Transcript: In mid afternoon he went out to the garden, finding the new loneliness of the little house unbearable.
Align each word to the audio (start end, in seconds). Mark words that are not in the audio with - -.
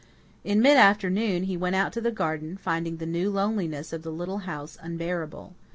In 0.43 0.63
mid 0.63 0.77
afternoon 0.77 1.43
he 1.43 1.55
went 1.55 1.75
out 1.75 1.93
to 1.93 2.01
the 2.01 2.09
garden, 2.09 2.57
finding 2.57 2.97
the 2.97 3.05
new 3.05 3.29
loneliness 3.29 3.93
of 3.93 4.01
the 4.01 4.09
little 4.11 4.39
house 4.49 4.75
unbearable. 4.81 5.53